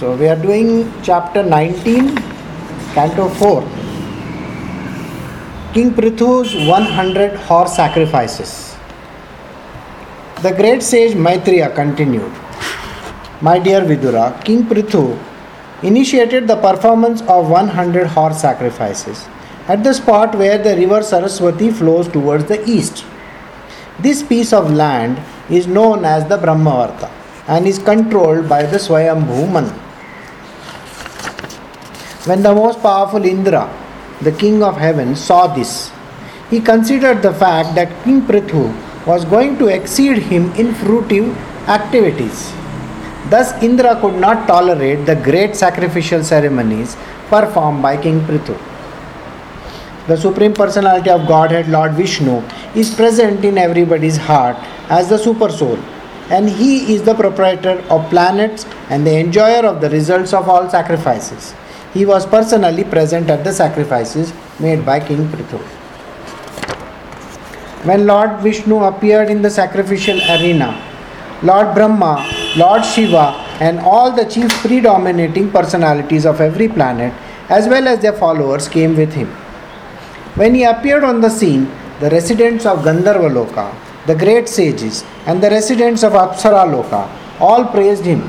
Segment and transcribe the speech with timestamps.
[0.00, 2.16] So we are doing chapter 19,
[2.94, 3.60] canto 4.
[5.74, 8.74] King Prithu's 100 horse sacrifices.
[10.40, 12.32] The great sage Maitreya continued
[13.42, 15.22] My dear Vidura, King Prithu
[15.82, 19.28] initiated the performance of 100 horse sacrifices
[19.68, 23.04] at the spot where the river Saraswati flows towards the east.
[23.98, 27.10] This piece of land is known as the Brahmavarta
[27.48, 29.89] and is controlled by the Swayambhu Manu.
[32.30, 33.62] When the most powerful Indra,
[34.22, 35.90] the king of heaven, saw this,
[36.48, 38.66] he considered the fact that King Prithu
[39.04, 41.34] was going to exceed him in fruitive
[41.66, 42.52] activities.
[43.30, 46.96] Thus, Indra could not tolerate the great sacrificial ceremonies
[47.28, 48.56] performed by King Prithu.
[50.06, 52.44] The Supreme Personality of Godhead, Lord Vishnu,
[52.76, 54.56] is present in everybody's heart
[54.88, 55.80] as the Super Soul,
[56.30, 60.70] and he is the proprietor of planets and the enjoyer of the results of all
[60.70, 61.54] sacrifices.
[61.92, 65.58] He was personally present at the sacrifices made by King Prithu.
[67.84, 70.86] When Lord Vishnu appeared in the sacrificial arena,
[71.42, 77.12] Lord Brahma, Lord Shiva, and all the chief predominating personalities of every planet,
[77.48, 79.28] as well as their followers, came with him.
[80.36, 81.68] When he appeared on the scene,
[81.98, 83.74] the residents of Gandharva Loka,
[84.06, 88.20] the great sages, and the residents of Apsara Loka all praised him.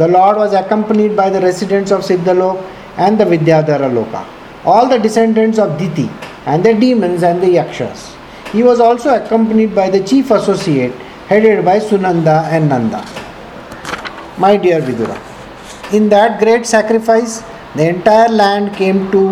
[0.00, 2.58] The Lord was accompanied by the residents of Siddhalok
[2.96, 4.24] and the Vidyadhara Loka,
[4.64, 6.08] all the descendants of Diti,
[6.46, 8.16] and the demons and the Yakshas.
[8.50, 10.94] He was also accompanied by the chief associate
[11.28, 13.02] headed by Sunanda and Nanda.
[14.38, 15.18] My dear Vidura,
[15.92, 17.42] in that great sacrifice,
[17.76, 19.22] the entire land came to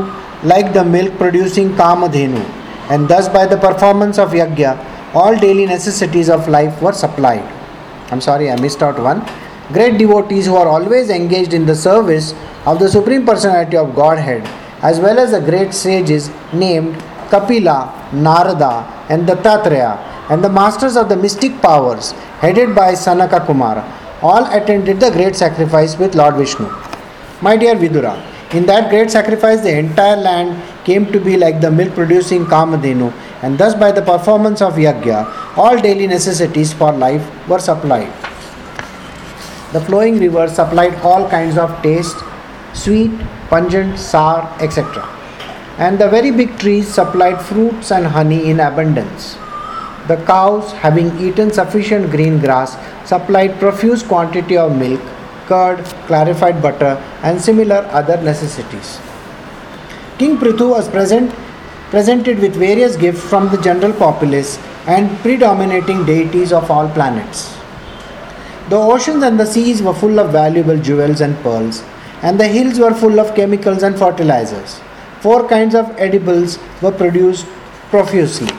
[0.45, 2.45] like the milk producing Kamadhenu,
[2.91, 7.47] and thus by the performance of Yajna, all daily necessities of life were supplied.
[8.11, 9.27] I'm sorry, I missed out one.
[9.71, 12.33] Great devotees who are always engaged in the service
[12.65, 14.43] of the Supreme Personality of Godhead,
[14.83, 16.95] as well as the great sages named
[17.29, 19.99] Kapila, Narada, and Dattatreya,
[20.31, 23.84] and the masters of the mystic powers, headed by Sanaka Kumara,
[24.23, 26.67] all attended the great sacrifice with Lord Vishnu.
[27.43, 28.17] My dear Vidura,
[28.55, 33.12] in that great sacrifice, the entire land came to be like the milk producing Kamadhenu,
[33.43, 38.28] and thus by the performance of Yajna, all daily necessities for life were supplied.
[39.73, 42.17] The flowing rivers supplied all kinds of taste,
[42.73, 43.11] sweet,
[43.51, 45.06] pungent, sour, etc.
[45.77, 49.34] And the very big trees supplied fruits and honey in abundance.
[50.07, 55.03] The cows, having eaten sufficient green grass, supplied profuse quantity of milk,
[55.47, 58.99] curd, clarified butter, and similar other necessities.
[60.17, 61.31] King Prithu was present,
[61.91, 67.58] presented with various gifts from the general populace and predominating deities of all planets.
[68.69, 71.83] The oceans and the seas were full of valuable jewels and pearls,
[72.21, 74.81] and the hills were full of chemicals and fertilizers.
[75.21, 77.47] Four kinds of edibles were produced
[77.89, 78.53] profusely.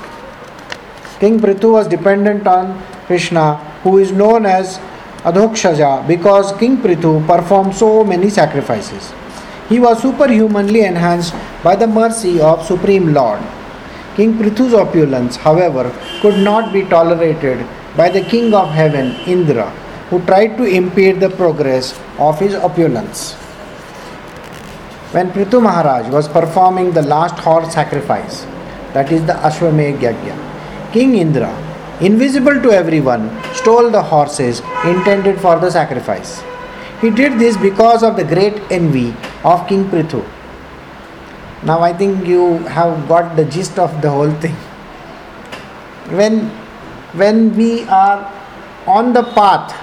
[1.20, 4.80] King Prithu was dependent on Krishna, who is known as
[5.20, 9.14] Adhokshaja, because King Prithu performed so many sacrifices.
[9.68, 13.42] He was superhumanly enhanced by the mercy of Supreme Lord.
[14.16, 17.64] King Prithu's opulence, however, could not be tolerated
[17.96, 19.72] by the King of Heaven, Indra,
[20.10, 23.34] who tried to impede the progress of his opulence.
[25.14, 28.46] When Prithu Maharaj was performing the last horse sacrifice,
[28.94, 31.50] that is the Ashwamedh Yajna, King Indra,
[32.02, 36.42] invisible to everyone, stole the horses intended for the sacrifice.
[37.02, 40.28] He did this because of the great envy of King Prithu.
[41.64, 44.56] Now I think you have got the gist of the whole thing.
[46.18, 46.50] When
[47.14, 48.32] when we are
[48.88, 49.79] on the path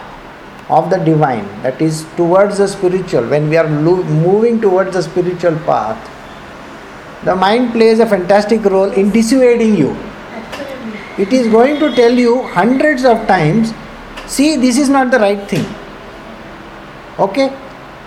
[0.68, 5.02] of the divine, that is towards the spiritual, when we are lo- moving towards the
[5.02, 6.12] spiritual path,
[7.24, 9.96] the mind plays a fantastic role in dissuading you.
[11.18, 13.72] It is going to tell you hundreds of times,
[14.26, 15.64] see, this is not the right thing.
[17.18, 17.48] Okay?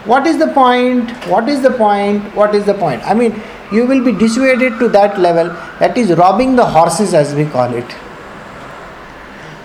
[0.05, 1.09] What is the point?
[1.27, 2.23] What is the point?
[2.35, 3.01] What is the point?
[3.03, 3.41] I mean,
[3.71, 5.47] you will be dissuaded to that level,
[5.79, 7.89] that is robbing the horses as we call it.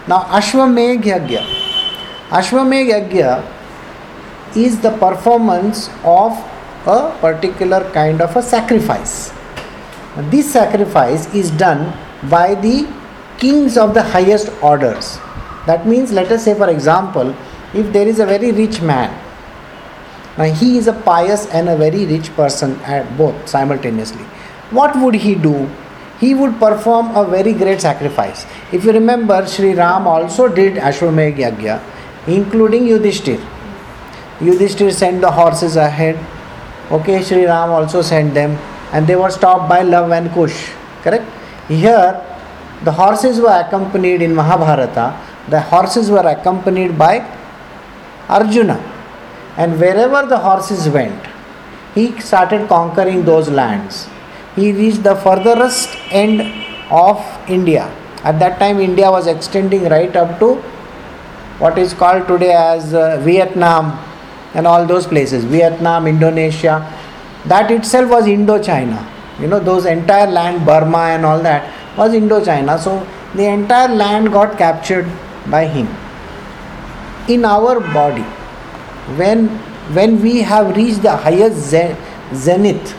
[0.07, 1.54] Now, Ashwamedh Yajna.
[2.35, 6.33] Ashwamedh Yajna is the performance of
[6.85, 9.33] a particular kind of a sacrifice.
[10.33, 11.97] This sacrifice is done
[12.29, 12.89] by the
[13.39, 15.19] kings of the highest orders.
[15.67, 17.37] That means, let us say, for example,
[17.73, 19.15] if there is a very rich man,
[20.37, 24.25] now he is a pious and a very rich person at both simultaneously.
[24.73, 25.71] What would he do?
[26.19, 28.45] He would perform a very great sacrifice.
[28.73, 31.81] If you remember, Sri Ram also did Ashwamedh Yajna,
[32.27, 33.41] including Yudhishthir.
[34.39, 36.19] Yudhishthir sent the horses ahead.
[36.91, 38.59] Okay, Sri Ram also sent them,
[38.93, 40.73] and they were stopped by Luv and Kush.
[41.03, 41.25] Correct?
[41.69, 42.23] Here,
[42.83, 45.19] the horses were accompanied in Mahabharata.
[45.49, 47.27] The horses were accompanied by
[48.29, 48.79] Arjuna,
[49.57, 51.27] and wherever the horses went,
[51.95, 54.09] he started conquering those lands.
[54.57, 56.41] He reached the furthest end
[56.91, 57.91] of India.
[58.25, 60.63] At that time, India was extending right up to
[61.59, 63.99] what is called today as uh, Vietnam
[64.55, 65.45] and all those places.
[65.45, 66.93] Vietnam, Indonesia.
[67.47, 69.11] That itself was Indochina.
[69.41, 72.79] You know, those entire land, Burma and all that, was Indochina.
[72.79, 75.07] So the entire land got captured
[75.51, 75.89] by him.
[77.29, 78.23] In our body,
[79.21, 79.49] when
[79.97, 81.75] when we have reached the highest
[82.35, 82.97] zenith,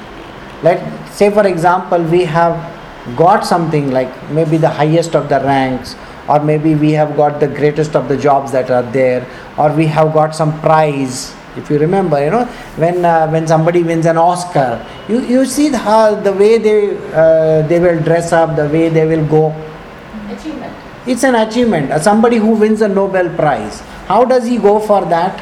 [0.62, 0.82] let
[1.12, 2.56] say for example we have
[3.16, 5.96] got something like maybe the highest of the ranks
[6.28, 9.26] or maybe we have got the greatest of the jobs that are there
[9.58, 11.34] or we have got some prize.
[11.56, 12.46] If you remember you know
[12.76, 16.98] when uh, when somebody wins an oscar you you see the, how the way they
[17.14, 19.52] uh, they will dress up the way they will go.
[20.30, 20.76] Achievement.
[21.08, 21.92] It's an achievement.
[21.92, 23.80] Uh, somebody who wins a nobel prize.
[24.08, 25.40] How does he go for that?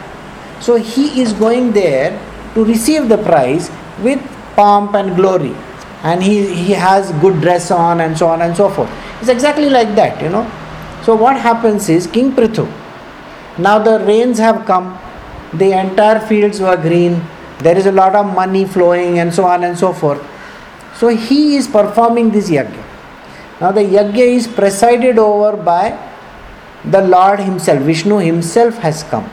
[0.62, 2.12] So he is going there
[2.54, 3.72] to receive the prize
[4.02, 4.22] with
[4.56, 5.56] pomp and glory.
[6.04, 8.90] And he, he has good dress on and so on and so forth.
[9.22, 10.44] It's exactly like that you know
[11.06, 12.66] so what happens is king prithu
[13.68, 14.88] now the rains have come
[15.62, 17.16] the entire fields were green
[17.64, 20.22] there is a lot of money flowing and so on and so forth.
[20.96, 22.84] So he is performing this yajna.
[23.62, 25.98] Now the yajna is presided over by
[26.84, 29.30] the lord himself vishnu himself has come.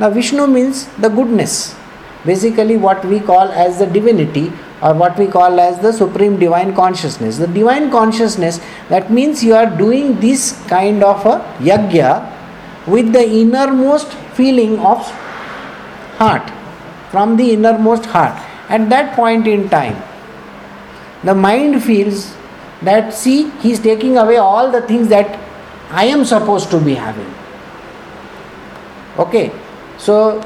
[0.00, 1.76] Now vishnu means the goodness.
[2.24, 6.74] Basically what we call as the divinity or what we call as the supreme divine
[6.74, 7.38] consciousness.
[7.38, 12.34] The divine consciousness, that means you are doing this kind of a yajna
[12.86, 14.98] with the innermost feeling of
[16.16, 16.50] heart,
[17.10, 18.40] from the innermost heart.
[18.68, 20.02] At that point in time,
[21.24, 22.36] the mind feels
[22.82, 25.38] that, see, he is taking away all the things that
[25.90, 27.34] I am supposed to be having.
[29.18, 29.50] Okay,
[29.96, 30.40] so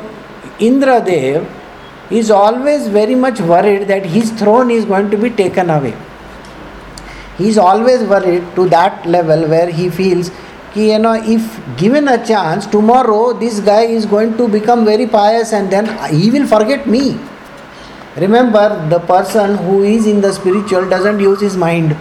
[0.59, 1.47] Indra Dev
[2.11, 5.95] is always very much worried that his throne is going to be taken away.
[7.39, 10.31] He is always worried to that level where he feels
[10.75, 15.53] you know if given a chance tomorrow this guy is going to become very pious
[15.53, 17.19] and then he will forget me.
[18.17, 21.97] Remember the person who is in the spiritual doesn't use his mind.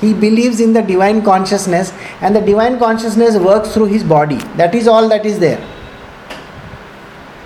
[0.00, 4.38] He believes in the divine consciousness and the divine consciousness works through his body.
[4.56, 5.64] That is all that is there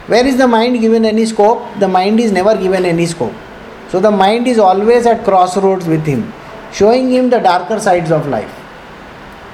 [0.07, 1.63] where is the mind given any scope?
[1.79, 3.33] The mind is never given any scope.
[3.89, 6.33] So the mind is always at crossroads with him,
[6.73, 8.53] showing him the darker sides of life.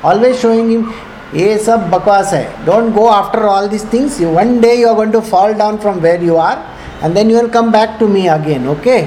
[0.03, 0.91] Always showing him,
[1.33, 5.12] ये सब बकवास है don't go after all this things one day you are going
[5.13, 6.57] to fall down from where you are
[7.01, 9.00] and then you will come back to me again okay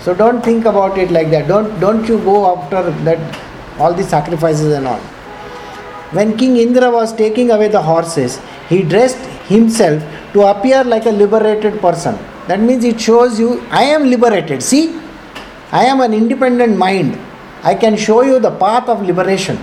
[0.00, 3.38] so don't think about it like that don't don't you go after that
[3.78, 5.00] all the sacrifices and all
[6.18, 8.38] when king indra was taking away the horses
[8.68, 10.03] he dressed himself
[10.33, 12.17] to appear like a liberated person.
[12.47, 14.63] That means it shows you, I am liberated.
[14.63, 14.99] See,
[15.71, 17.19] I am an independent mind.
[17.63, 19.57] I can show you the path of liberation.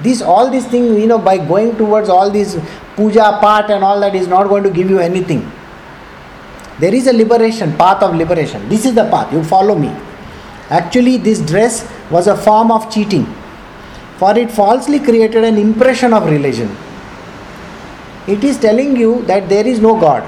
[0.00, 2.58] This, all these things, you know, by going towards all these
[2.96, 5.50] puja, part, and all that is not going to give you anything.
[6.80, 8.68] There is a liberation, path of liberation.
[8.68, 9.32] This is the path.
[9.32, 9.88] You follow me.
[10.70, 13.26] Actually, this dress was a form of cheating,
[14.16, 16.74] for it falsely created an impression of religion
[18.26, 20.22] it is telling you that there is no God.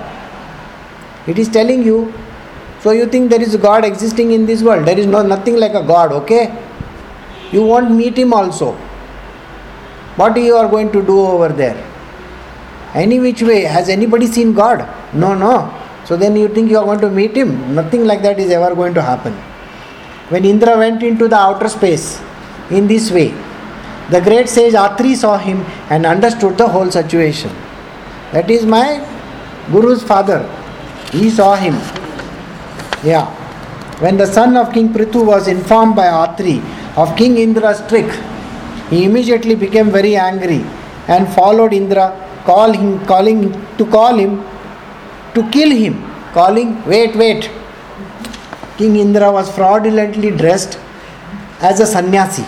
[1.26, 2.12] It is telling you,
[2.80, 4.86] so you think there is a God existing in this world.
[4.86, 6.62] There is no nothing like a God, okay?
[7.50, 8.72] You won't meet him also.
[10.16, 11.76] What you are going to do over there?
[12.94, 14.88] Any which way, has anybody seen God?
[15.14, 15.72] No, no.
[16.04, 17.74] So then you think you are going to meet him?
[17.74, 19.32] Nothing like that is ever going to happen.
[20.28, 22.20] When Indra went into the outer space
[22.70, 23.34] in this way,
[24.10, 27.50] the great sage Atri saw him and understood the whole situation.
[28.33, 29.04] That is my
[29.71, 30.40] Guru's father.
[31.12, 31.75] He saw him.
[33.04, 33.26] Yeah.
[34.00, 36.61] When the son of King Prithu was informed by Atri
[36.97, 38.11] of King Indra's trick,
[38.90, 40.64] he immediately became very angry
[41.09, 42.06] and followed Indra,
[42.45, 44.45] call him, calling to call him,
[45.35, 46.02] to kill him,
[46.33, 47.50] calling, wait, wait.
[48.76, 50.78] King Indra was fraudulently dressed
[51.61, 52.45] as a sannyasi.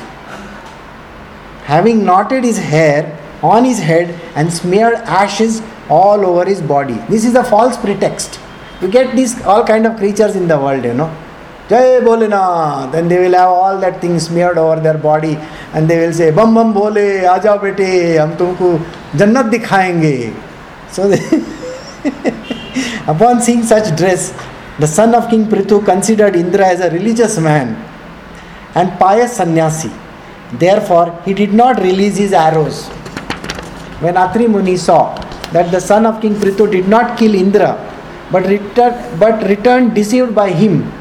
[1.65, 6.95] Having knotted his hair on his head and smeared ashes all over his body.
[7.09, 8.41] This is a false pretext.
[8.81, 11.15] You get these all kind of creatures in the world, you know.
[11.69, 12.91] Jai Bolena.
[12.91, 15.37] Then they will have all that thing smeared over their body
[15.75, 18.79] and they will say, Bam Bam Bole, Aja Bete, Hum Tumko
[19.13, 20.35] Jannat dikhayenge.
[20.91, 21.19] So they
[23.09, 24.33] Upon seeing such dress,
[24.79, 27.77] the son of King Prithu considered Indra as a religious man
[28.75, 29.91] and pious sannyasi.
[30.53, 32.89] Therefore, he did not release his arrows.
[34.01, 35.15] When Atri Muni saw
[35.53, 37.85] that the son of King Prithu did not kill Indra
[38.31, 38.45] but,
[39.19, 40.93] but returned deceived by him,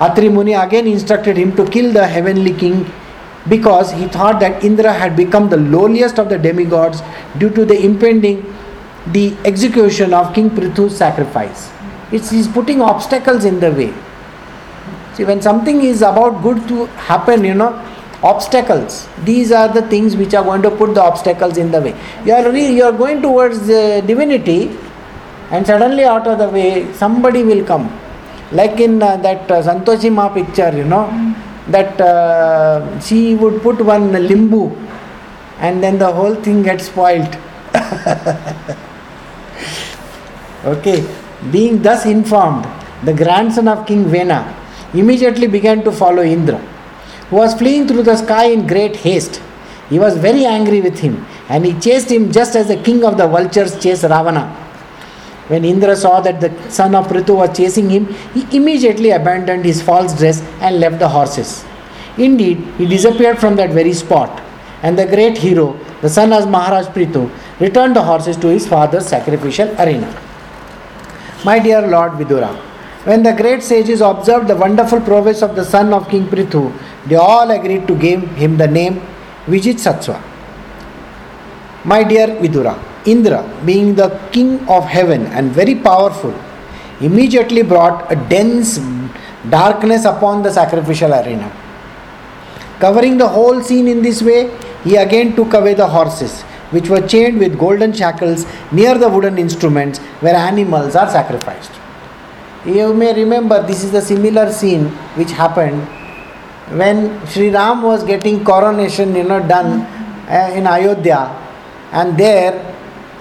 [0.00, 2.90] Atri Muni again instructed him to kill the heavenly king
[3.48, 7.02] because he thought that Indra had become the lowliest of the demigods
[7.38, 8.44] due to the impending
[9.08, 11.70] the execution of King Prithu's sacrifice.
[12.12, 13.94] It's he's putting obstacles in the way.
[15.14, 17.72] See, when something is about good to happen, you know,
[18.22, 19.08] obstacles.
[19.24, 21.94] These are the things which are going to put the obstacles in the way.
[22.24, 24.76] You are re- you are going towards uh, divinity,
[25.50, 27.90] and suddenly out of the way somebody will come.
[28.52, 31.08] Like in uh, that uh, Santoshi Ma picture, you know,
[31.68, 34.76] that uh, she would put one limbu,
[35.58, 37.36] and then the whole thing gets spoiled
[40.64, 41.04] okay,
[41.50, 42.66] being thus informed,
[43.04, 44.54] the grandson of King Vena
[44.92, 46.60] immediately began to follow Indra
[47.32, 49.40] who was fleeing through the sky in great haste.
[49.88, 51.14] He was very angry with him
[51.48, 54.42] and he chased him just as the king of the vultures chased Ravana.
[55.48, 59.80] When Indra saw that the son of Prithu was chasing him, he immediately abandoned his
[59.80, 61.64] false dress and left the horses.
[62.18, 64.42] Indeed, he disappeared from that very spot,
[64.82, 69.06] and the great hero, the son of Maharaj Prithu, returned the horses to his father's
[69.06, 70.10] sacrificial arena.
[71.44, 72.52] My dear Lord Vidura,
[73.04, 76.72] when the great sages observed the wonderful prowess of the son of King Prithu,
[77.06, 79.02] they all agreed to give him the name
[79.46, 80.20] Vijitashva.
[81.84, 86.32] My dear Vidura, Indra, being the king of heaven and very powerful,
[87.00, 88.78] immediately brought a dense
[89.50, 91.50] darkness upon the sacrificial arena.
[92.78, 97.00] Covering the whole scene in this way, he again took away the horses, which were
[97.00, 101.81] chained with golden shackles near the wooden instruments where animals are sacrificed.
[102.64, 105.82] You may remember this is a similar scene which happened
[106.78, 109.82] when Sri Ram was getting coronation, you know, done
[110.28, 111.36] uh, in Ayodhya,
[111.92, 112.52] and there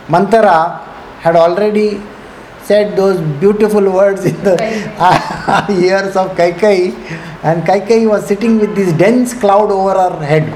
[0.07, 0.85] Manthara
[1.21, 2.01] had already
[2.61, 4.55] said those beautiful words in the
[5.69, 6.93] ears of Kaikai,
[7.43, 10.53] and Kaikai was sitting with this dense cloud over her head.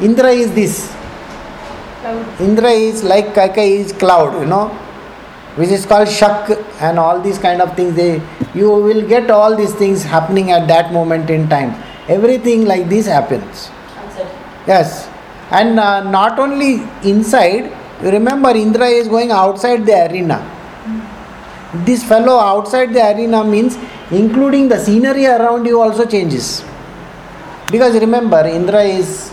[0.00, 0.94] Indra is this.
[2.00, 2.40] Cloud.
[2.40, 4.68] Indra is like Kaikai is cloud, you know,
[5.58, 6.50] which is called Shak
[6.80, 7.94] and all these kind of things.
[7.96, 8.22] They
[8.54, 11.74] you will get all these things happening at that moment in time.
[12.08, 13.70] Everything like this happens.
[14.66, 15.08] Yes,
[15.50, 16.72] and uh, not only
[17.02, 17.74] inside.
[18.02, 20.38] You remember, Indra is going outside the arena.
[21.84, 23.76] This fellow outside the arena means
[24.12, 26.64] including the scenery around you also changes.
[27.72, 29.32] Because remember, Indra is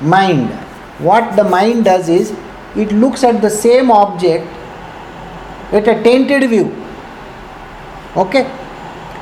[0.00, 0.50] mind.
[0.98, 2.32] What the mind does is
[2.76, 4.46] it looks at the same object
[5.72, 6.74] with a tainted view.
[8.16, 8.50] Okay?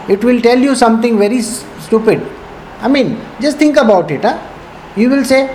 [0.09, 2.26] It will tell you something very stupid.
[2.81, 4.23] I mean, just think about it.
[4.23, 4.38] Huh?
[4.97, 5.47] You will say,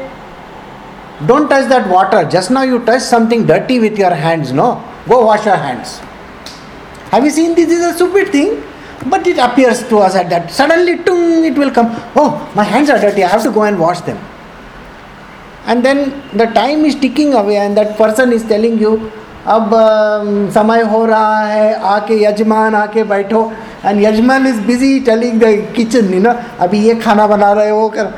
[1.25, 2.27] Don't touch that water.
[2.29, 4.51] Just now you touched something dirty with your hands.
[4.51, 4.83] No?
[5.07, 5.99] Go wash your hands.
[7.11, 7.67] Have you seen this?
[7.67, 8.63] This is a stupid thing.
[9.09, 10.49] But it appears to us at that.
[10.51, 11.87] Suddenly, tung, it will come.
[12.15, 13.23] Oh, my hands are dirty.
[13.23, 14.17] I have to go and wash them.
[15.65, 19.11] And then the time is ticking away, and that person is telling you,
[19.47, 19.69] अब
[20.53, 23.51] समय हो रहा है, आके यजमान आके बैठो।
[23.85, 25.45] And yajman is busy telling the
[25.75, 28.13] kitchen you know अभी ये खाना बना रहे हो, कर।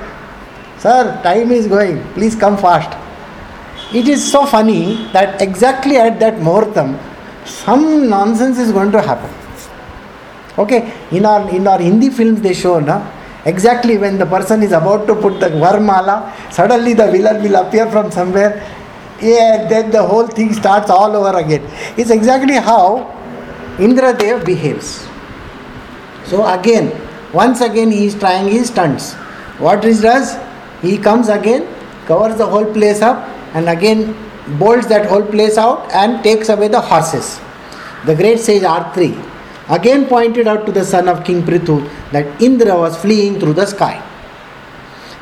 [0.83, 4.81] Sir time is going please come fast it is so funny
[5.13, 6.93] that exactly at that muhurtam
[7.47, 10.81] some nonsense is going to happen okay
[11.17, 13.01] in our in our Hindi film they show ना
[13.47, 16.21] exactly when the person is about to put the var mala
[16.57, 18.61] suddenly the villain will appear from somewhere
[19.21, 21.63] yeah then the whole thing starts all over again
[21.97, 22.81] it's exactly how
[23.77, 25.07] indradev behaves
[26.25, 26.91] so again
[27.33, 29.13] once again he is trying his stunts
[29.67, 30.37] what he does
[30.81, 31.67] he comes again
[32.05, 34.15] covers the whole place up and again
[34.59, 37.39] bolts that whole place out and takes away the horses
[38.05, 39.15] the great sage Atri
[39.69, 43.65] again pointed out to the son of King Prithu that Indra was fleeing through the
[43.65, 44.03] sky.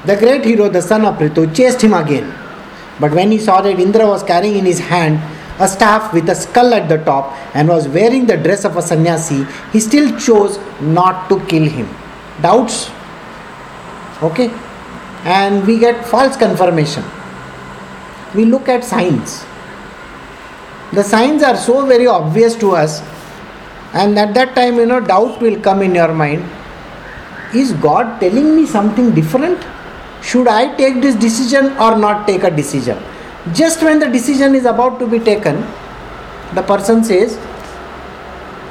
[0.05, 2.33] The great hero, the son of Prithu, chased him again.
[3.00, 5.19] But when he saw that Indra was carrying in his hand
[5.59, 8.81] a staff with a skull at the top and was wearing the dress of a
[8.81, 11.88] sannyasi, he still chose not to kill him.
[12.41, 12.89] Doubts?
[14.21, 14.50] Okay?
[15.23, 17.03] And we get false confirmation.
[18.35, 19.45] We look at signs.
[20.91, 23.01] The signs are so very obvious to us
[23.93, 26.43] and at that time you know doubt will come in your mind
[27.62, 29.59] is god telling me something different
[30.32, 32.98] should i take this decision or not take a decision
[33.62, 35.63] just when the decision is about to be taken
[36.60, 37.38] the person says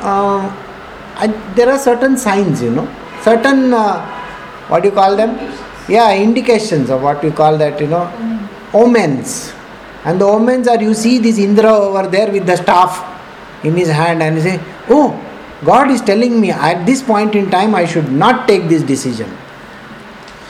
[0.03, 0.43] uh,
[1.15, 2.87] I, there are certain signs, you know,
[3.23, 4.05] certain uh,
[4.69, 5.37] what do you call them?
[5.89, 8.05] Yeah, indications of what you call that, you know,
[8.73, 9.53] omens.
[10.05, 13.09] And the omens are you see this Indra over there with the staff
[13.65, 15.11] in his hand, and you say, Oh,
[15.65, 19.31] God is telling me at this point in time I should not take this decision.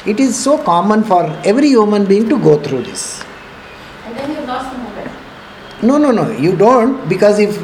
[0.05, 3.23] It is so common for every human being to go through this.
[4.05, 5.11] And then you lost the moment.
[5.83, 7.57] No, no, no, you don't because if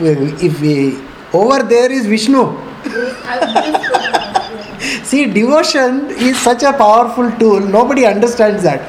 [0.43, 0.99] if we,
[1.33, 2.57] over there is Vishnu.
[5.03, 7.61] See, devotion is such a powerful tool.
[7.61, 8.89] Nobody understands that.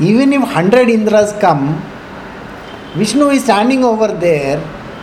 [0.00, 1.80] Even if hundred Indras come,
[2.94, 4.58] Vishnu is standing over there.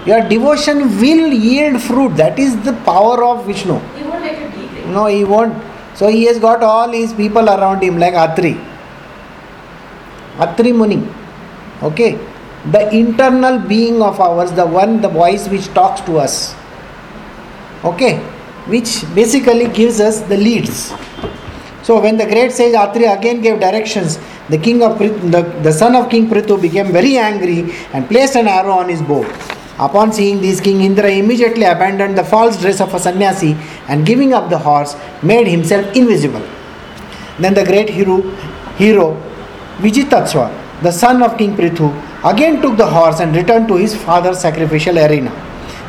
[0.05, 2.17] Your devotion will yield fruit.
[2.17, 3.73] That is the power of Vishnu.
[3.73, 4.87] You won't let it degrade.
[4.87, 5.70] No, he won't.
[5.95, 8.57] So he has got all his people around him, like Atri.
[10.39, 11.07] Atri Muni.
[11.83, 12.19] Okay?
[12.71, 16.55] The internal being of ours, the one, the voice which talks to us.
[17.83, 18.19] Okay?
[18.67, 20.93] Which basically gives us the leads.
[21.83, 24.19] So when the great sage Atri again gave directions,
[24.49, 28.35] the king of Prit- the, the son of King Prithu became very angry and placed
[28.35, 29.23] an arrow on his bow.
[29.79, 34.33] Upon seeing this, King Indra immediately abandoned the false dress of a sannyasi and giving
[34.33, 36.47] up the horse, made himself invisible.
[37.39, 38.21] Then the great hero,
[38.75, 39.17] hero
[39.79, 41.89] Vijitashva, the son of King Prithu,
[42.23, 45.31] again took the horse and returned to his father's sacrificial arena.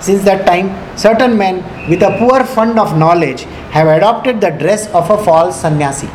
[0.01, 1.57] Since that time, certain men
[1.91, 3.43] with a poor fund of knowledge
[3.77, 6.09] have adopted the dress of a false sannyasi.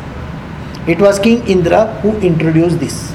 [0.86, 3.14] It was King Indra who introduced this.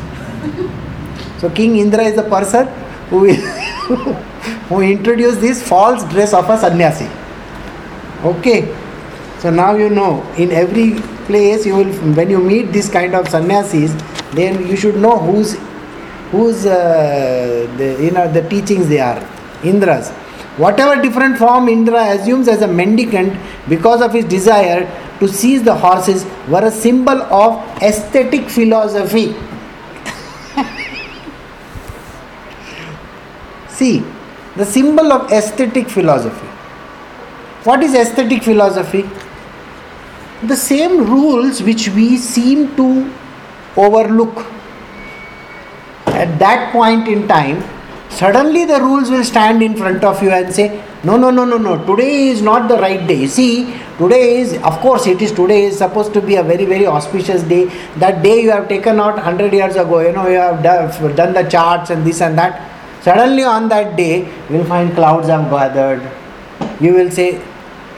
[1.40, 2.68] So, King Indra is the person
[3.10, 3.28] who,
[4.74, 7.08] who introduced this false dress of a sannyasi.
[8.24, 8.76] Okay.
[9.40, 13.28] So now you know in every place you will when you meet this kind of
[13.28, 13.92] sannyasis,
[14.34, 15.58] then you should know whose
[16.32, 19.20] whose uh, the, you know the teachings they are.
[19.62, 20.12] Indras.
[20.58, 24.88] Whatever different form Indra assumes as a mendicant because of his desire
[25.20, 29.36] to seize the horses were a symbol of atheistic philosophy.
[33.70, 34.04] See,
[34.56, 36.48] the symbol of atheistic philosophy.
[37.64, 39.10] What is atheistic philosophy?
[40.44, 43.12] The same rules which we seem to
[43.78, 44.46] overlook
[46.08, 47.64] at that point in time,
[48.10, 51.58] suddenly the rules will stand in front of you and say, No, no, no, no,
[51.58, 53.28] no, today is not the right day.
[53.28, 56.86] See, today is, of course, it is today is supposed to be a very, very
[56.86, 57.66] auspicious day.
[57.98, 61.34] That day you have taken out 100 years ago, you know, you have done, done
[61.34, 62.73] the charts and this and that.
[63.03, 66.03] Suddenly on that day, you will find clouds have gathered.
[66.81, 67.41] You will say,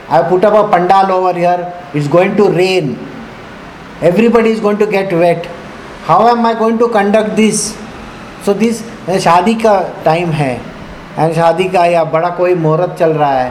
[0.07, 2.97] I have put up a pandal over here, it's going to rain.
[4.01, 5.45] Everybody is going to get wet.
[6.03, 7.77] How am I going to conduct this?
[8.45, 8.81] So this
[9.23, 10.53] शादी का time है
[11.17, 13.49] and शादी का या बड़ा कोई मुहूर्त चल रहा है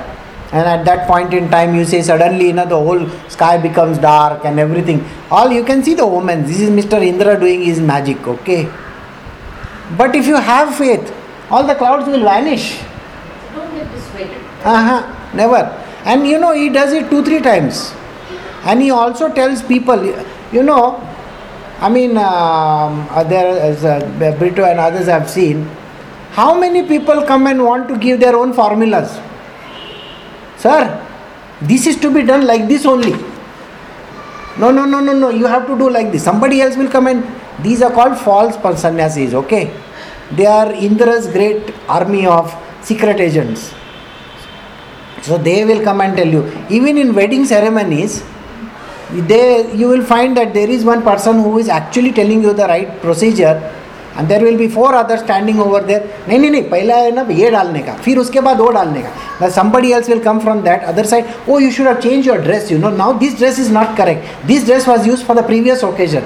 [0.54, 4.46] and at that point in time you से सडनली ना the whole sky becomes dark
[4.46, 5.00] and everything
[5.32, 8.62] all you can see the women this is mister Indra doing is magic okay
[10.00, 11.12] but if you have faith
[11.49, 12.81] all the clouds will vanish.
[13.53, 14.41] Don't get dissuaded.
[14.63, 15.63] Uh-huh, never.
[16.05, 17.93] And you know, he does it two, three times.
[18.63, 20.03] And he also tells people,
[20.51, 20.99] you know,
[21.79, 23.99] I mean, um, uh, there as uh,
[24.39, 25.65] Brito and others have seen,
[26.31, 29.19] how many people come and want to give their own formulas?
[30.57, 31.05] Sir,
[31.61, 33.11] this is to be done like this only.
[34.57, 36.23] No, no, no, no, no, you have to do like this.
[36.23, 37.23] Somebody else will come and
[37.63, 39.71] these are called false sannyasis, okay?
[40.32, 43.74] They are Indra's great army of secret agents.
[45.22, 46.42] So they will come and tell you.
[46.70, 48.22] Even in wedding ceremonies,
[49.10, 52.66] they you will find that there is one person who is actually telling you the
[52.66, 53.56] right procedure
[54.16, 57.22] and there will be four others standing over there नहीं नहीं नहीं पहला है ना
[57.38, 60.62] ये डालने का फिर उसके बाद वो डालने का now somebody else will come from
[60.64, 63.58] that other side oh you should have changed your dress you know now this dress
[63.58, 66.24] is not correct this dress was used for the previous occasion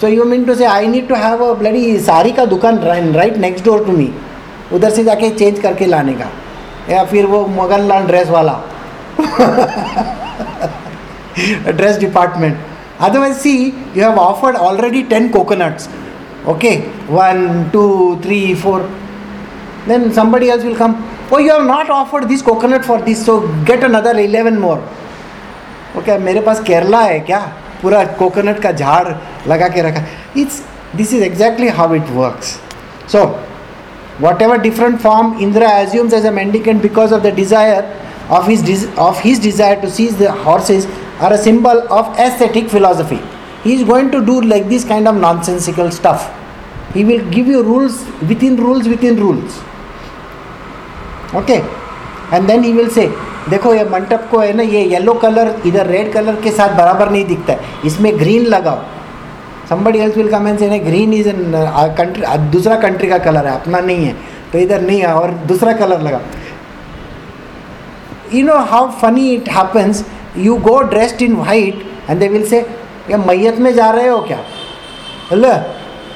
[0.00, 2.78] So you mean to say I need to have a bloody sari का दुकान
[3.14, 4.10] right next door to me
[4.72, 6.28] उधर से जाके change करके लाने का।
[6.90, 8.60] या फिर वो मगन लाल ड्रेस वाला।
[11.68, 12.56] Dress department
[13.00, 13.54] otherwise see
[13.96, 15.88] you have offered already ten coconuts
[16.48, 16.70] okay
[17.10, 17.84] one two
[18.24, 18.80] three four
[19.88, 20.94] then somebody else will come
[21.32, 24.88] O you have not offered this coconut for this so get another eleven more
[25.98, 27.40] okay मेरे पास केरला है क्या?
[27.82, 29.08] Pura coconut का झाड़
[29.48, 30.04] लगा के रखा
[30.40, 30.62] it's
[30.96, 32.58] this is exactly how it works
[33.12, 33.24] so
[34.42, 37.22] what different form Indira assumes as a mendicant because of
[38.30, 40.86] of his, of his desire to seize the horses
[41.20, 43.20] are a symbol of atheistic philosophy.
[43.62, 46.32] He is going to do like this kind of nonsensical stuff.
[46.94, 49.60] He will give you rules within rules within rules.
[51.34, 51.60] Okay?
[52.30, 53.06] And then he will say,
[53.50, 57.10] देखो, ये मंटप को है ना, ये yellow colour इधर red colour के साथ बराबर
[57.10, 58.82] नहीं दिखता है। इसमें ग्रीन लगाओ।
[59.64, 61.52] Will come and say, नहीं ग्रीन इज़ इन
[61.98, 64.14] कंट्री दूसरा कंट्री का कलर है, अपना नहीं है।
[64.52, 66.20] तो इधर नहीं है और दूसरा कलर लगा
[68.34, 70.04] you know how funny it happens
[70.36, 72.60] you go dressed in white and they will say
[73.10, 74.38] ये मैयत में जा रहे हो क्या?
[75.30, 75.52] Hello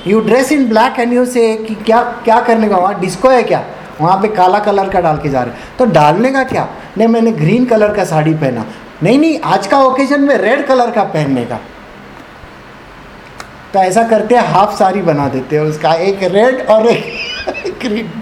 [0.06, 1.54] you dress in black and you say
[1.86, 3.64] क्या क्या करने का, वहाँ डिस्को है क्या?
[4.00, 6.66] वहाँ पे काला कलर का डाल के जा रहे हैं। तो डालने का क्या?
[6.98, 8.64] नहीं, मैंने ग्रीन कलर का साड़ी पहना।
[9.02, 11.58] नहीं नहीं, आज का ओकेजन में रेड कलर का पहनने का।
[13.72, 18.12] तो ऐसा करते हैं हाफ़ साड़ी बना देते हैं उसका, एक रेड और एक green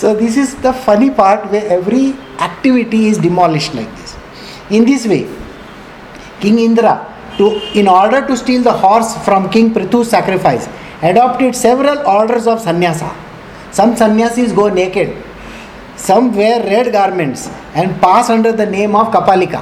[0.00, 2.06] so this is the funny part way every
[2.42, 4.14] activity is demolish like this
[4.72, 5.18] in this way
[6.42, 6.92] king Indra
[7.38, 10.68] to in order to steal the horse from king Prithvi sacrifice
[11.00, 13.08] adopted several orders of sannyasa.
[13.71, 15.15] some sannyasis go naked
[15.95, 19.61] some wear red garments and pass under the name of kapalika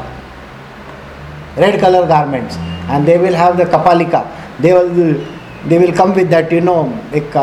[1.63, 2.55] red color garments
[2.89, 4.21] and they will have the kapalika
[4.59, 5.13] they will
[5.67, 6.79] they will come with that you know
[7.19, 7.33] एक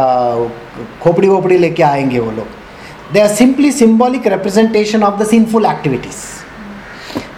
[1.03, 2.57] खोपड़ी वोपड़ी लेके आएंगे वो लोग
[3.13, 6.19] they are simply symbolic representation of the sinful activities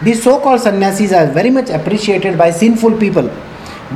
[0.05, 3.29] these so-called sannyasis are very much appreciated by sinful people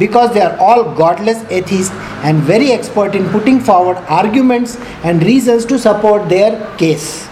[0.03, 5.64] because they are all godless atheists and very expert in putting forward arguments and reasons
[5.66, 7.28] to support their case.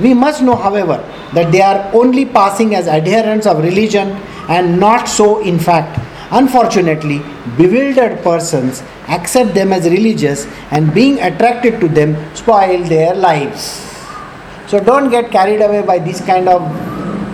[0.00, 0.98] We must know however
[1.34, 4.10] that they are only passing as adherents of religion
[4.48, 5.98] and not so in fact.
[6.30, 7.22] Unfortunately
[7.56, 13.88] bewildered persons accept them as religious and being attracted to them spoil their lives.
[14.66, 16.62] So don't get carried away by these kind of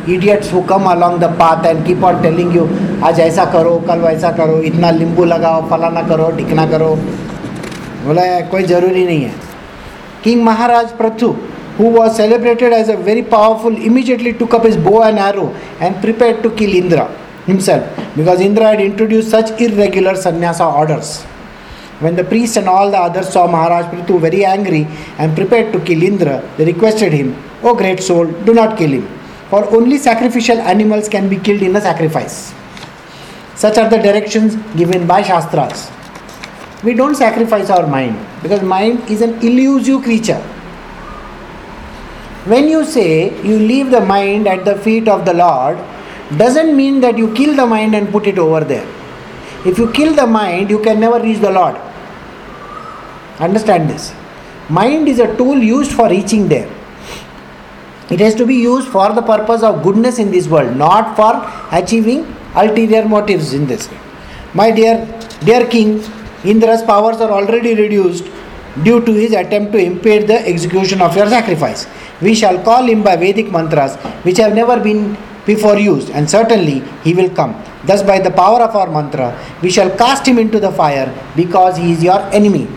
[0.08, 2.66] idiots who come along the path and keep on telling you
[3.04, 6.94] आज ऐसा करो, कल वैसा करो, इतना लींबू लगाओ, फलाना करो, ढिकना करो।
[8.06, 9.32] बोला, कोई ज़रूरी नहीं है.
[10.24, 11.28] King Maharaj Prithu
[11.78, 16.00] who was celebrated as a very powerful immediately took up his bow and arrow and
[16.00, 17.08] prepare to kill Indra
[17.48, 21.18] himself because Indra had introduce such irregular sannyasa orders
[22.02, 24.86] when the priests and all the others saw Maharaj Prithu very angry
[25.20, 27.32] and prepare to kill Indra the requested him
[27.64, 29.04] O great soul do not kill him
[29.50, 32.38] for only sacrificial animals can be killed in a sacrifice
[33.60, 35.90] Such are the directions given by Shastras.
[36.84, 40.40] We don't sacrifice our mind because mind is an elusive creature.
[42.52, 45.76] When you say you leave the mind at the feet of the Lord,
[46.36, 48.86] doesn't mean that you kill the mind and put it over there.
[49.66, 51.74] If you kill the mind, you can never reach the Lord.
[53.40, 54.14] Understand this.
[54.68, 56.70] Mind is a tool used for reaching there.
[58.08, 61.32] It has to be used for the purpose of goodness in this world, not for
[61.76, 63.98] achieving ulterior motives in this way.
[64.54, 65.06] My dear,
[65.44, 66.02] dear king,
[66.44, 68.24] Indra's powers are already reduced
[68.82, 71.86] due to his attempt to impede the execution of your sacrifice.
[72.20, 76.82] We shall call him by Vedic mantras which have never been before used, and certainly
[77.02, 77.60] he will come.
[77.84, 79.28] Thus, by the power of our mantra,
[79.62, 82.68] we shall cast him into the fire because he is your enemy.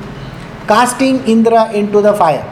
[0.68, 2.46] Casting Indra into the fire.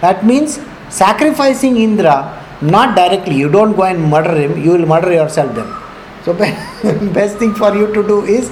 [0.00, 3.36] That means sacrificing Indra not directly.
[3.36, 5.85] You don't go and murder him, you will murder yourself then.
[6.26, 6.32] So,
[7.14, 8.50] best thing for you to do is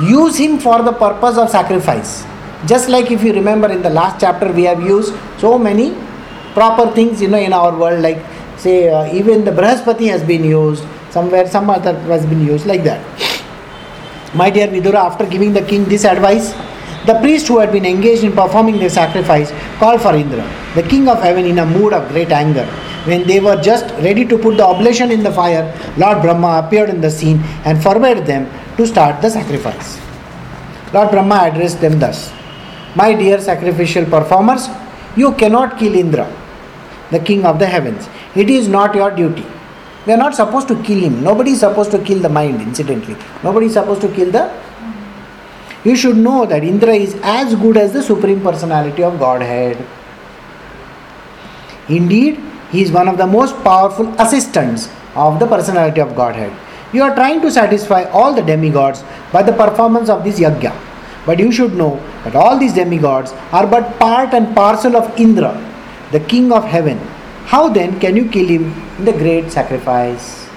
[0.00, 2.24] use him for the purpose of sacrifice.
[2.66, 5.92] Just like if you remember in the last chapter, we have used so many
[6.54, 8.24] proper things you know in our world, like
[8.58, 12.84] say uh, even the Brahaspati has been used, somewhere some other has been used, like
[12.84, 13.02] that.
[14.32, 16.54] My dear Vidura, after giving the king this advice,
[17.06, 21.08] the priest who had been engaged in performing the sacrifice called for Indra, the king
[21.08, 22.64] of heaven, in a mood of great anger.
[23.04, 25.64] When they were just ready to put the oblation in the fire,
[25.96, 30.00] Lord Brahma appeared in the scene and forbade them to start the sacrifice.
[30.92, 32.32] Lord Brahma addressed them thus
[32.94, 34.68] My dear sacrificial performers,
[35.16, 36.30] you cannot kill Indra,
[37.10, 38.08] the king of the heavens.
[38.36, 39.46] It is not your duty.
[40.06, 41.22] We are not supposed to kill him.
[41.22, 43.16] Nobody is supposed to kill the mind, incidentally.
[43.42, 44.52] Nobody is supposed to kill the.
[45.84, 49.84] You should know that Indra is as good as the Supreme Personality of Godhead.
[51.88, 52.40] Indeed,
[52.70, 56.52] he is one of the most powerful assistants of the Personality of Godhead.
[56.92, 60.72] You are trying to satisfy all the demigods by the performance of this yajna.
[61.26, 65.52] But you should know that all these demigods are but part and parcel of Indra,
[66.12, 66.98] the king of heaven.
[67.46, 70.48] How then can you kill him in the great sacrifice?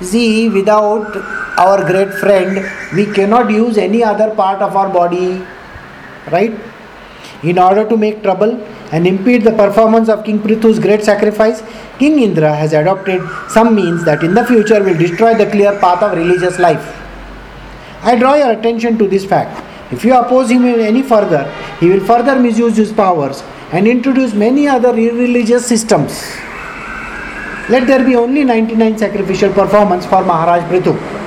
[0.00, 1.16] See, without
[1.58, 2.64] our great friend,
[2.94, 5.44] we cannot use any other part of our body,
[6.30, 6.52] right?
[7.42, 8.60] In order to make trouble
[8.92, 11.62] and impede the performance of King Prithu's great sacrifice,
[11.98, 16.02] King Indra has adopted some means that in the future will destroy the clear path
[16.02, 16.94] of religious life.
[18.02, 19.62] I draw your attention to this fact.
[19.92, 23.42] If you oppose him any further, he will further misuse his powers
[23.72, 26.36] and introduce many other irreligious systems.
[27.68, 31.25] Let there be only 99 sacrificial performance for Maharaj Prithu.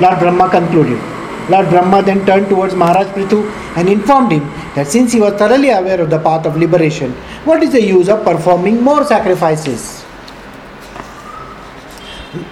[0.00, 0.98] Lord Brahma concluded.
[1.50, 5.70] Lord Brahma then turned towards Maharaj Prithu and informed him that since he was thoroughly
[5.70, 7.12] aware of the path of liberation,
[7.44, 10.04] what is the use of performing more sacrifices?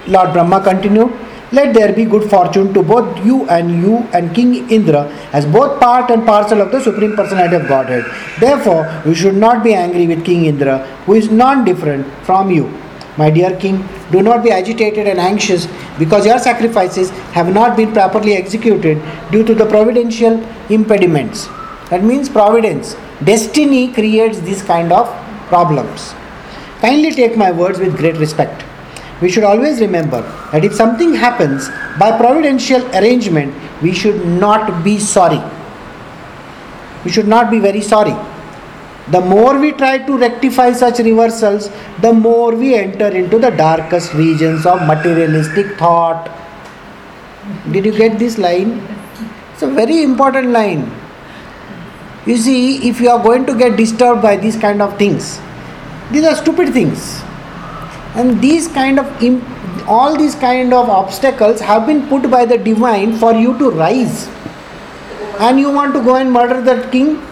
[0.07, 1.13] Lord Brahma continued,
[1.53, 5.81] Let there be good fortune to both you and you and King Indra as both
[5.81, 8.05] part and parcel of the Supreme Personality of Godhead.
[8.39, 12.67] Therefore, you should not be angry with King Indra, who is non different from you.
[13.18, 15.66] My dear king, do not be agitated and anxious
[15.98, 19.02] because your sacrifices have not been properly executed
[19.33, 21.48] due to the providential impediments.
[21.90, 22.94] That means providence.
[23.24, 25.09] Destiny creates these kind of
[25.48, 26.14] problems.
[26.81, 28.64] Kindly take my words with great respect.
[29.20, 33.52] We should always remember that if something happens by providential arrangement,
[33.83, 35.42] we should not be sorry.
[37.04, 38.14] We should not be very sorry.
[39.11, 44.12] The more we try to rectify such reversals, the more we enter into the darkest
[44.12, 46.29] regions of materialistic thought.
[47.73, 48.87] Did you get this line?
[49.53, 50.90] It's a very important line.
[52.27, 55.40] You see, if you are going to get disturbed by these kind of things,
[56.11, 57.23] these are stupid things.
[58.14, 59.42] And these kind of im-
[59.88, 64.29] all these kind of obstacles have been put by the divine for you to rise.
[65.40, 67.23] And you want to go and murder that king?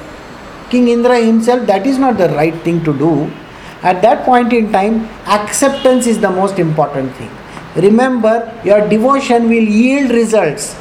[0.70, 3.30] King Indra himself, that is not the right thing to do.
[3.82, 7.30] At that point in time, acceptance is the most important thing.
[7.76, 10.74] Remember, your devotion will yield results.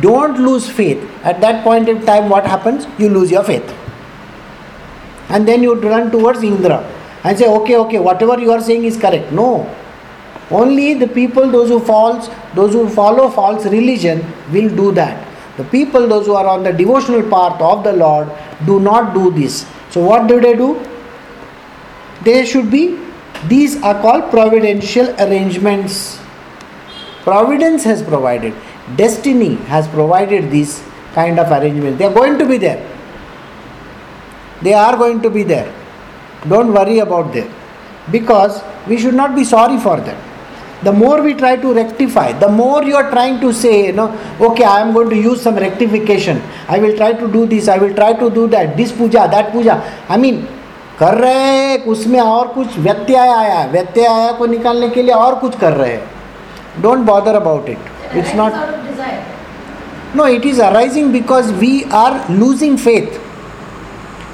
[0.00, 1.02] Don't lose faith.
[1.24, 2.86] At that point in time, what happens?
[2.98, 3.76] You lose your faith.
[5.28, 6.82] And then you run towards Indra
[7.24, 9.32] and say, okay, okay, whatever you are saying is correct.
[9.32, 9.72] No.
[10.50, 15.28] Only the people, those who false, those who follow false religion will do that.
[15.56, 18.30] The people, those who are on the devotional path of the Lord,
[18.64, 19.66] do not do this.
[19.90, 20.82] So, what do they do?
[22.22, 22.98] They should be,
[23.48, 26.18] these are called providential arrangements.
[27.22, 28.54] Providence has provided,
[28.96, 31.98] destiny has provided these kind of arrangements.
[31.98, 32.88] They are going to be there.
[34.62, 35.72] They are going to be there.
[36.48, 37.52] Don't worry about them.
[38.10, 40.31] Because we should not be sorry for them
[40.83, 44.09] the more we try to rectify, the more you are trying to say, you know,
[44.39, 46.41] okay, I am going to use some rectification.
[46.67, 49.51] I will try to do this, I will try to do that, this puja, that
[49.51, 49.81] puja.
[50.09, 50.45] I mean,
[50.99, 55.35] कर रहे हैं उसमें और कुछ व्यत्यय आया व्यत्यय आया को निकालने के लिए और
[55.39, 59.19] कुछ कर रहे हैं don't bother about it it's not out of desire.
[60.15, 63.19] No, it is arising because we are losing faith.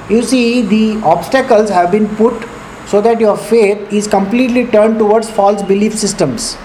[0.09, 2.45] You see, the obstacles have been put
[2.88, 6.56] so that your faith is completely turned towards false belief systems.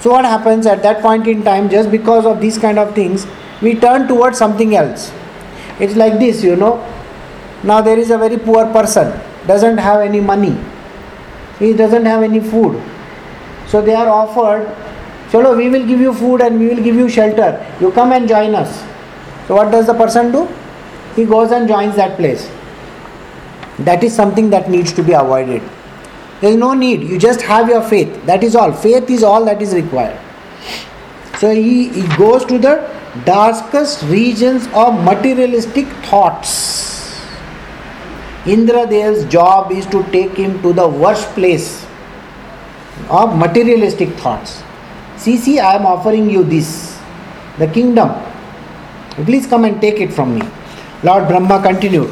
[0.00, 3.26] So, what happens at that point in time, just because of these kind of things,
[3.60, 5.12] we turn towards something else.
[5.78, 6.74] It's like this, you know.
[7.62, 10.56] Now, there is a very poor person, doesn't have any money,
[11.58, 12.82] he doesn't have any food.
[13.66, 14.74] So, they are offered
[15.30, 17.48] Chalo, we will give you food and we will give you shelter.
[17.80, 18.80] You come and join us.
[19.46, 20.48] So, what does the person do?
[21.16, 22.50] He goes and joins that place.
[23.78, 25.62] That is something that needs to be avoided.
[26.40, 27.02] There is no need.
[27.02, 28.24] You just have your faith.
[28.26, 28.72] That is all.
[28.72, 30.18] Faith is all that is required.
[31.38, 32.90] So, he, he goes to the
[33.24, 36.78] darkest regions of materialistic thoughts.
[38.46, 41.86] Indra Indradev's job is to take him to the worst place
[43.10, 44.62] of materialistic thoughts.
[45.16, 46.98] See, see, I am offering you this,
[47.58, 48.10] the kingdom.
[49.24, 50.42] Please come and take it from me.
[51.02, 52.08] Lord Brahma continued,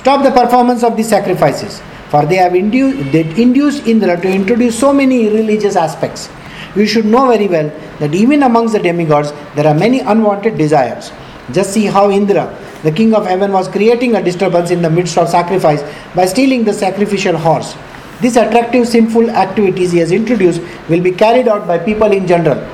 [0.00, 4.78] Stop the performance of these sacrifices, for they have induced, they induced Indra to introduce
[4.78, 6.30] so many religious aspects.
[6.74, 11.12] You should know very well that even amongst the demigods there are many unwanted desires.
[11.52, 12.46] Just see how Indra,
[12.82, 15.82] the king of heaven, was creating a disturbance in the midst of sacrifice
[16.14, 17.76] by stealing the sacrificial horse.
[18.22, 22.66] These attractive sinful activities he has introduced will be carried out by people in general.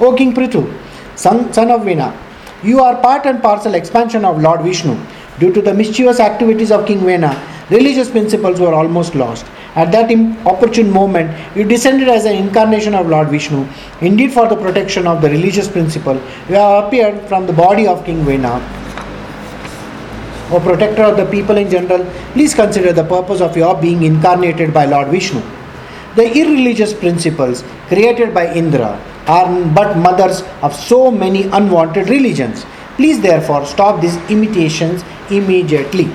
[0.00, 0.64] O King Prithu,
[1.14, 2.14] son, son of Vena,
[2.62, 4.96] you are part and parcel expansion of Lord Vishnu.
[5.38, 7.30] Due to the mischievous activities of King Vena,
[7.70, 9.46] religious principles were almost lost.
[9.76, 10.10] At that
[10.44, 13.68] opportune moment, you descended as an incarnation of Lord Vishnu.
[14.00, 18.04] Indeed, for the protection of the religious principle, you have appeared from the body of
[18.04, 18.56] King Vena.
[20.50, 24.74] O protector of the people in general, please consider the purpose of your being incarnated
[24.74, 25.42] by Lord Vishnu.
[26.16, 32.64] The irreligious principles created by Indra are but mothers of so many unwanted religions.
[32.96, 36.10] Please therefore stop these imitations immediately.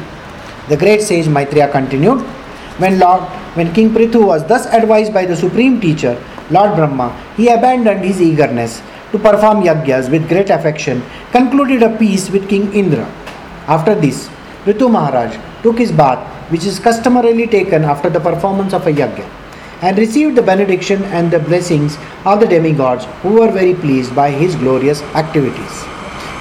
[0.68, 2.22] The great sage Maitreya continued,
[2.80, 3.22] when Lord
[3.56, 6.18] when King Prithu was thus advised by the supreme teacher,
[6.50, 12.32] Lord Brahma, he abandoned his eagerness to perform yagyas with great affection, concluded a peace
[12.32, 13.06] with King Indra.
[13.68, 14.28] After this,
[14.66, 19.30] Prithu Maharaj took his bath, which is customarily taken after the performance of a yagya,
[19.88, 24.30] and received the benediction and the blessings of the demigods who were very pleased by
[24.32, 25.74] his glorious activities.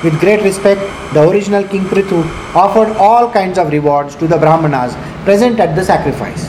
[0.05, 0.81] With great respect,
[1.13, 2.21] the original King Prithu
[2.55, 6.47] offered all kinds of rewards to the Brahmanas present at the sacrifice.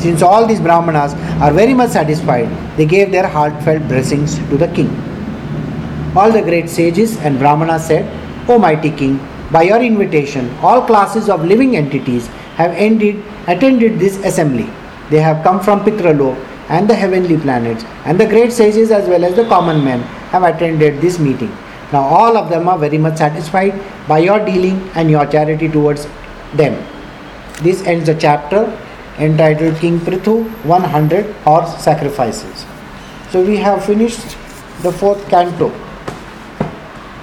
[0.00, 4.68] Since all these Brahmanas are very much satisfied, they gave their heartfelt blessings to the
[4.68, 4.90] king.
[6.16, 8.04] All the great sages and Brahmanas said,
[8.48, 9.18] O mighty king,
[9.50, 12.28] by your invitation, all classes of living entities
[12.60, 14.68] have ended, attended this assembly.
[15.10, 16.36] They have come from Pitralok
[16.68, 20.00] and the heavenly planets, and the great sages as well as the common men
[20.32, 21.56] have attended this meeting.
[21.92, 26.08] Now, all of them are very much satisfied by your dealing and your charity towards
[26.54, 26.84] them.
[27.62, 28.64] This ends the chapter
[29.18, 32.66] entitled King Prithu 100 Horse Sacrifices.
[33.30, 34.36] So, we have finished
[34.82, 35.70] the fourth canto.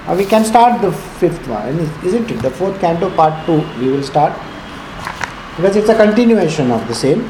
[0.06, 2.42] Uh, we can start the fifth one, isn't it?
[2.42, 4.32] The fourth canto, part two, we will start
[5.56, 7.28] because it's a continuation of the same.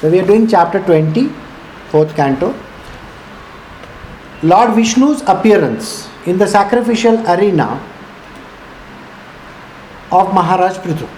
[0.00, 1.28] So, we are doing chapter 20,
[1.90, 2.54] fourth canto.
[4.44, 7.66] Lord Vishnu's appearance in the sacrificial arena
[10.12, 11.08] of Maharaj Prithu.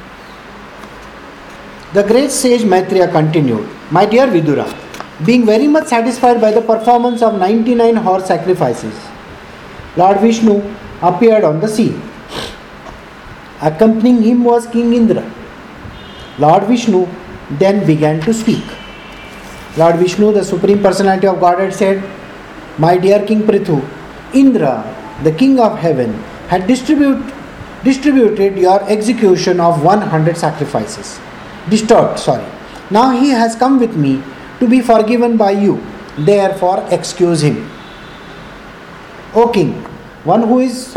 [1.93, 4.67] The great sage Maitreya continued, My dear Vidura,
[5.27, 8.95] being very much satisfied by the performance of 99 horse sacrifices,
[9.97, 10.63] Lord Vishnu
[11.03, 12.01] appeared on the scene.
[13.61, 15.31] Accompanying him was King Indra.
[16.39, 17.07] Lord Vishnu
[17.59, 18.65] then began to speak.
[19.77, 22.03] Lord Vishnu, the Supreme Personality of Godhead, said,
[22.79, 23.87] My dear King Prithu,
[24.35, 24.85] Indra,
[25.23, 26.13] the King of Heaven,
[26.49, 27.23] had distribute,
[27.85, 31.21] distributed your execution of 100 sacrifices.
[31.69, 32.47] Disturbed, sorry.
[32.91, 34.23] Now he has come with me
[34.59, 35.81] to be forgiven by you.
[36.19, 37.71] Therefore, excuse him.
[39.35, 39.75] O King,
[40.25, 40.95] one who is